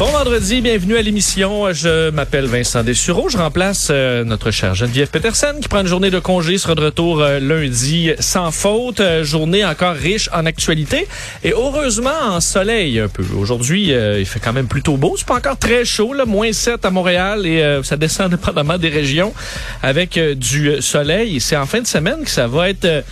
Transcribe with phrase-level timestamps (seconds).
[0.00, 1.74] Bon vendredi, bienvenue à l'émission.
[1.74, 3.28] Je m'appelle Vincent Dessureau.
[3.28, 6.80] Je remplace euh, notre chère Geneviève Peterson qui prend une journée de congé, sera de
[6.80, 9.00] retour euh, lundi sans faute.
[9.00, 11.06] Euh, journée encore riche en actualité
[11.44, 13.22] et heureusement en soleil un peu.
[13.36, 15.16] Aujourd'hui, il fait quand même plutôt beau.
[15.18, 18.88] C'est pas encore très chaud, là, moins 7 à Montréal et ça descend dépendamment des
[18.88, 19.34] régions
[19.82, 21.40] avec du soleil.
[21.40, 23.04] C'est en fin de semaine que ça va être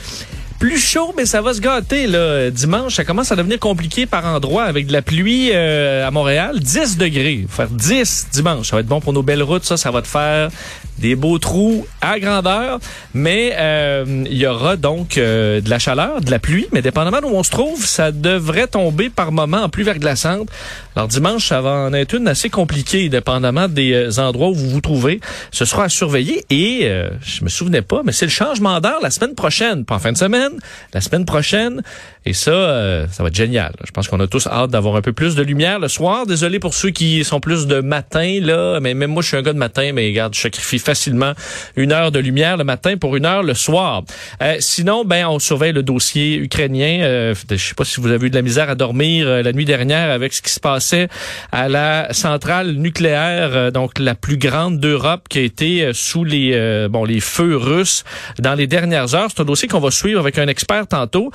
[0.58, 2.06] plus chaud, mais ça va se gâter.
[2.06, 2.50] Là.
[2.50, 6.60] Dimanche, ça commence à devenir compliqué par endroits avec de la pluie euh, à Montréal.
[6.60, 7.46] 10 degrés.
[7.48, 8.70] Faire 10 dimanche.
[8.70, 9.64] Ça va être bon pour nos belles routes.
[9.64, 10.50] Ça, ça va te faire
[10.98, 12.80] des beaux trous à grandeur.
[13.14, 16.66] Mais euh, il y aura donc euh, de la chaleur, de la pluie.
[16.72, 20.48] Mais dépendamment d'où on se trouve, ça devrait tomber par moment en pluie verglaçante.
[20.96, 24.80] Alors dimanche, ça va en être une assez compliquée, dépendamment des endroits où vous vous
[24.80, 25.20] trouvez.
[25.52, 26.44] Ce sera à surveiller.
[26.50, 29.98] Et je me souvenais pas, mais c'est le changement d'heure la semaine prochaine, pas en
[29.98, 30.58] fin de semaine
[30.94, 31.82] la semaine prochaine.
[32.24, 33.72] Et ça, euh, ça va être génial.
[33.84, 36.26] Je pense qu'on a tous hâte d'avoir un peu plus de lumière le soir.
[36.26, 38.80] Désolé pour ceux qui sont plus de matin, là.
[38.80, 41.34] Mais même moi, je suis un gars de matin, mais regarde, je sacrifie facilement
[41.76, 44.04] une heure de lumière le matin pour une heure le soir.
[44.42, 47.00] Euh, sinon, ben, on surveille le dossier ukrainien.
[47.02, 49.52] Euh, je sais pas si vous avez eu de la misère à dormir euh, la
[49.52, 51.08] nuit dernière avec ce qui se passait
[51.52, 57.04] à la centrale nucléaire, donc la plus grande d'Europe, qui a été sous les, bon,
[57.04, 58.04] les feux russes
[58.38, 59.28] dans les dernières heures.
[59.34, 61.30] C'est un dossier qu'on va suivre avec un expert tantôt.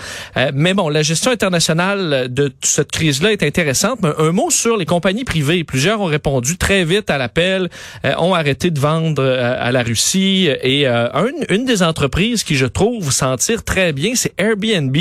[0.53, 5.25] mais bon, la gestion internationale de cette crise-là est intéressante, un mot sur les compagnies
[5.25, 5.63] privées.
[5.63, 7.69] Plusieurs ont répondu très vite à l'appel,
[8.05, 10.49] euh, ont arrêté de vendre euh, à la Russie.
[10.61, 14.95] Et euh, une, une, des entreprises qui, je trouve, s'en tire très bien, c'est Airbnb,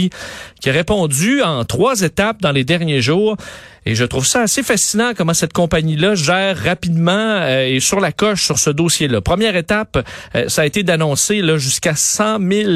[0.60, 3.36] qui a répondu en trois étapes dans les derniers jours.
[3.84, 8.12] Et je trouve ça assez fascinant comment cette compagnie-là gère rapidement euh, et sur la
[8.12, 9.20] coche sur ce dossier-là.
[9.20, 10.06] Première étape,
[10.36, 12.70] euh, ça a été d'annoncer là jusqu'à 100 000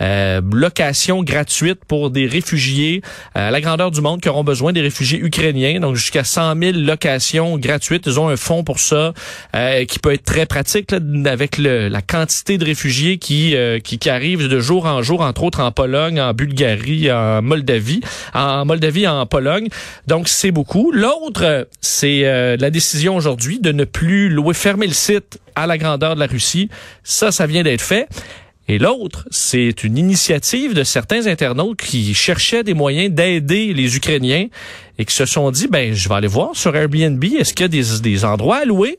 [0.00, 3.02] euh, locations gratuites pour des réfugiés
[3.34, 5.78] à la grandeur du monde qui auront besoin des réfugiés ukrainiens.
[5.80, 8.04] Donc jusqu'à 100 000 locations gratuites.
[8.06, 9.12] Ils ont un fonds pour ça
[9.88, 10.98] qui peut être très pratique là,
[11.30, 15.42] avec le, la quantité de réfugiés qui, qui, qui arrivent de jour en jour, entre
[15.42, 18.00] autres en Pologne, en Bulgarie, en Moldavie,
[18.34, 19.68] en Moldavie, en Pologne.
[20.06, 20.92] Donc beaucoup.
[20.92, 25.78] L'autre, c'est euh, la décision aujourd'hui de ne plus louer, fermer le site à la
[25.78, 26.68] grandeur de la Russie.
[27.04, 28.08] Ça, ça vient d'être fait.
[28.68, 34.48] Et l'autre, c'est une initiative de certains internautes qui cherchaient des moyens d'aider les Ukrainiens
[34.98, 37.66] et qui se sont dit, ben, je vais aller voir sur Airbnb, est-ce qu'il y
[37.66, 38.98] a des, des endroits à louer?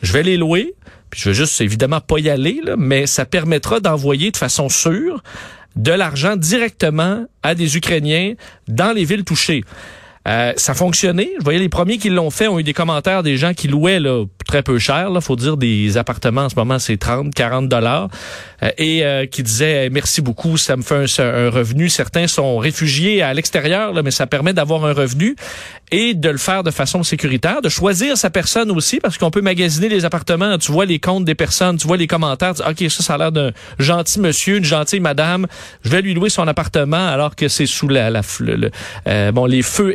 [0.00, 0.74] Je vais les louer.
[1.10, 4.70] Puis je veux juste évidemment pas y aller, là, mais ça permettra d'envoyer de façon
[4.70, 5.22] sûre
[5.76, 8.34] de l'argent directement à des Ukrainiens
[8.66, 9.62] dans les villes touchées.
[10.28, 11.30] Euh, ça fonctionnait.
[11.38, 13.98] Je voyais les premiers qui l'ont fait ont eu des commentaires des gens qui louaient
[13.98, 15.10] là, très peu cher.
[15.10, 18.08] Là, faut dire des appartements en ce moment c'est 30, 40 dollars
[18.62, 21.88] euh, et euh, qui disaient merci beaucoup, ça me fait un, revenu.
[21.88, 25.34] Certains sont réfugiés à l'extérieur, mais ça permet d'avoir un revenu
[25.92, 29.42] et de le faire de façon sécuritaire, de choisir sa personne aussi parce qu'on peut
[29.42, 30.58] magasiner les appartements.
[30.58, 32.54] Tu vois les comptes des personnes, tu vois les commentaires.
[32.54, 35.46] Tu dis, ok, ça, ça a l'air d'un gentil monsieur, une gentille madame.
[35.84, 39.62] Je vais lui louer son appartement alors que c'est sous la, la le, bon les
[39.62, 39.94] feux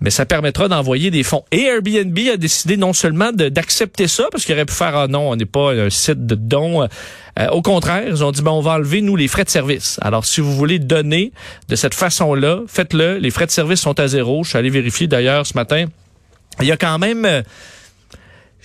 [0.00, 1.44] mais ça permettra d'envoyer des fonds.
[1.52, 5.30] Et Airbnb a décidé non seulement d'accepter ça, parce qu'il aurait pu faire, ah non,
[5.30, 6.82] on n'est pas un site de dons.
[7.38, 9.98] Euh, au contraire, ils ont dit, ben, on va enlever, nous, les frais de service.
[10.02, 11.32] Alors, si vous voulez donner
[11.68, 13.18] de cette façon-là, faites-le.
[13.18, 14.44] Les frais de service sont à zéro.
[14.44, 15.86] Je suis allé vérifier d'ailleurs ce matin.
[16.60, 17.42] Il y a quand même...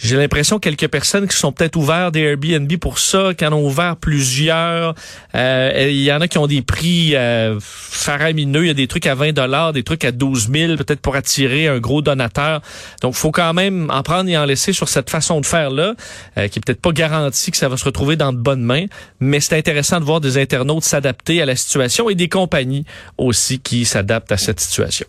[0.04, 3.64] J'ai l'impression quelques personnes qui sont peut-être ouvertes des Airbnb pour ça, qui en ont
[3.64, 4.96] ouvert plusieurs.
[5.36, 8.64] Euh, il y en a qui ont des prix euh, faramineux.
[8.64, 11.16] Il y a des trucs à 20 dollars, des trucs à 12 000, peut-être pour
[11.16, 12.62] attirer un gros donateur.
[13.04, 15.94] Donc, faut quand même en prendre et en laisser sur cette façon de faire-là,
[16.40, 18.86] euh, qui est peut-être pas garantie que ça va se retrouver dans de bonnes mains.
[19.20, 22.86] Mais c'est intéressant de voir des internautes s'adapter à la situation et des compagnies
[23.20, 25.06] aussi qui s'adaptent à cette situation.